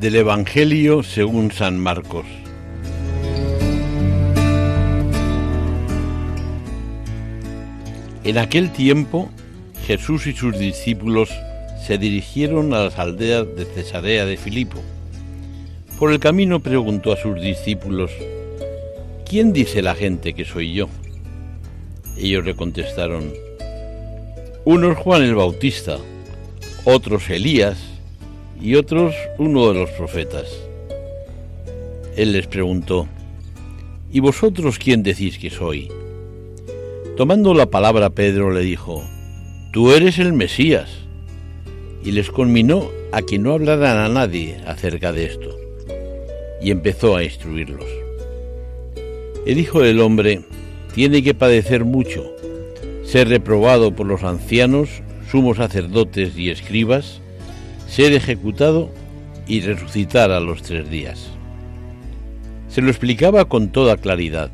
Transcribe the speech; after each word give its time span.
Del 0.00 0.16
Evangelio 0.16 1.02
según 1.02 1.52
San 1.52 1.78
Marcos. 1.78 2.24
En 8.24 8.38
aquel 8.38 8.72
tiempo 8.72 9.28
Jesús 9.86 10.26
y 10.26 10.32
sus 10.32 10.58
discípulos 10.58 11.28
se 11.86 11.98
dirigieron 11.98 12.72
a 12.72 12.84
las 12.84 12.98
aldeas 12.98 13.46
de 13.54 13.66
Cesarea 13.66 14.24
de 14.24 14.38
Filipo. 14.38 14.80
Por 15.98 16.12
el 16.12 16.18
camino 16.18 16.60
preguntó 16.60 17.12
a 17.12 17.18
sus 17.18 17.38
discípulos, 17.38 18.10
¿quién 19.28 19.52
dice 19.52 19.82
la 19.82 19.94
gente 19.94 20.32
que 20.32 20.46
soy 20.46 20.72
yo? 20.72 20.88
Ellos 22.16 22.46
le 22.46 22.56
contestaron, 22.56 23.34
unos 24.64 24.96
Juan 24.96 25.24
el 25.24 25.34
Bautista, 25.34 25.98
otros 26.86 27.28
Elías, 27.28 27.89
y 28.60 28.74
otros 28.74 29.14
uno 29.38 29.68
de 29.68 29.80
los 29.80 29.90
profetas. 29.90 30.46
Él 32.16 32.32
les 32.32 32.46
preguntó, 32.46 33.08
¿Y 34.12 34.20
vosotros 34.20 34.78
quién 34.78 35.02
decís 35.02 35.38
que 35.38 35.50
soy? 35.50 35.88
Tomando 37.16 37.54
la 37.54 37.66
palabra 37.66 38.10
Pedro 38.10 38.50
le 38.50 38.60
dijo, 38.60 39.02
Tú 39.72 39.92
eres 39.92 40.18
el 40.18 40.32
Mesías. 40.32 40.90
Y 42.02 42.12
les 42.12 42.30
conminó 42.30 42.88
a 43.12 43.22
que 43.22 43.38
no 43.38 43.52
hablaran 43.52 43.98
a 43.98 44.08
nadie 44.08 44.56
acerca 44.66 45.12
de 45.12 45.26
esto. 45.26 45.56
Y 46.60 46.70
empezó 46.70 47.16
a 47.16 47.24
instruirlos. 47.24 47.84
El 49.46 49.58
Hijo 49.58 49.80
del 49.80 50.00
Hombre 50.00 50.40
tiene 50.94 51.22
que 51.22 51.34
padecer 51.34 51.84
mucho, 51.84 52.24
ser 53.04 53.28
reprobado 53.28 53.94
por 53.94 54.06
los 54.06 54.24
ancianos, 54.24 54.88
sumos 55.30 55.58
sacerdotes 55.58 56.36
y 56.36 56.50
escribas, 56.50 57.20
ser 57.90 58.12
ejecutado 58.12 58.88
y 59.48 59.60
resucitar 59.62 60.30
a 60.30 60.38
los 60.38 60.62
tres 60.62 60.88
días. 60.88 61.26
Se 62.68 62.80
lo 62.82 62.88
explicaba 62.88 63.46
con 63.46 63.70
toda 63.70 63.96
claridad. 63.96 64.50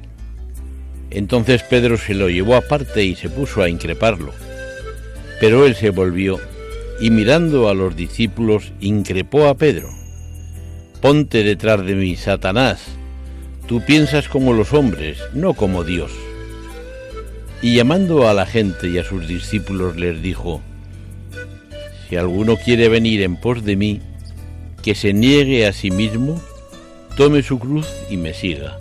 Entonces 1.11 1.63
Pedro 1.63 1.99
se 1.99 2.15
lo 2.15 2.31
llevó 2.31 2.57
aparte 2.57 3.05
y 3.05 3.15
se 3.15 3.29
puso 3.29 3.63
a 3.63 3.69
increparlo. 3.69 4.33
Pero 5.39 5.67
él 5.67 5.75
se 5.75 5.91
volvió 5.91 6.41
y 6.99 7.11
mirando 7.11 7.69
a 7.69 7.75
los 7.75 7.95
discípulos 7.95 8.73
increpó 8.81 9.49
a 9.49 9.55
Pedro. 9.55 9.91
Ponte 11.03 11.45
detrás 11.45 11.85
de 11.85 11.95
mí, 11.95 12.17
Satanás. 12.17 12.81
Tú 13.69 13.83
piensas 13.83 14.29
como 14.29 14.55
los 14.55 14.73
hombres, 14.73 15.19
no 15.35 15.53
como 15.53 15.85
Dios. 15.85 16.11
Y 17.61 17.77
llamando 17.77 18.29
a 18.29 18.35
la 18.35 18.47
gente 18.47 18.89
y 18.89 18.97
a 18.97 19.05
sus 19.05 19.29
discípulos 19.29 19.97
les 19.97 20.23
dijo, 20.23 20.63
si 22.09 22.17
alguno 22.17 22.57
quiere 22.57 22.89
venir 22.89 23.23
en 23.23 23.37
pos 23.37 23.65
de 23.65 23.77
mí, 23.77 24.01
que 24.83 24.95
se 24.95 25.13
niegue 25.13 25.67
a 25.67 25.73
sí 25.73 25.91
mismo, 25.91 26.41
tome 27.17 27.43
su 27.43 27.59
cruz 27.59 27.87
y 28.09 28.17
me 28.17 28.35
siga. 28.35 28.79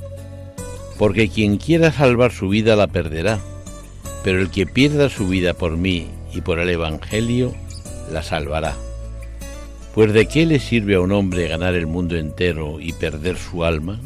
Porque 0.97 1.29
quien 1.29 1.57
quiera 1.57 1.91
salvar 1.91 2.31
su 2.31 2.49
vida 2.49 2.75
la 2.75 2.87
perderá, 2.87 3.39
pero 4.23 4.41
el 4.41 4.49
que 4.49 4.65
pierda 4.65 5.09
su 5.09 5.27
vida 5.27 5.53
por 5.53 5.77
mí 5.77 6.07
y 6.33 6.41
por 6.41 6.59
el 6.59 6.69
Evangelio, 6.69 7.53
la 8.11 8.23
salvará. 8.23 8.75
Pues 9.93 10.13
de 10.13 10.27
qué 10.27 10.45
le 10.45 10.59
sirve 10.59 10.95
a 10.95 11.01
un 11.01 11.11
hombre 11.11 11.47
ganar 11.47 11.73
el 11.73 11.87
mundo 11.87 12.17
entero 12.17 12.79
y 12.79 12.93
perder 12.93 13.37
su 13.37 13.63
alma? 13.63 13.99